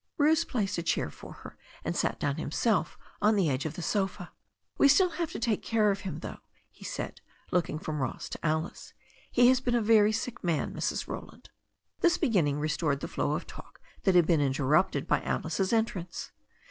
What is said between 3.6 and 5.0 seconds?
of the sofa. "We